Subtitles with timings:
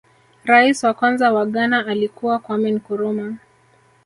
[0.45, 3.33] rais wa kwanza wa ghana alikuwa kwame nkurumah